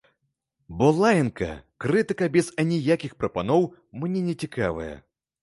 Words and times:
Бо 0.77 0.87
лаянка, 0.99 1.49
крытыка 1.85 2.31
без 2.37 2.49
аніякіх 2.65 3.13
прапаноў 3.21 3.61
мне 4.01 4.27
нецікавая. 4.33 4.91